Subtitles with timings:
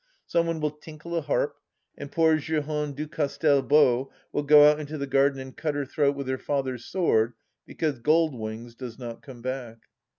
[0.25, 1.57] Some one will tinkle a harp...
[1.95, 5.85] and poor Jehane Du Castel Beau will go out into the garden and cut her
[5.85, 7.33] throat with her father's sword
[7.67, 9.77] because Gold Wings does not come back.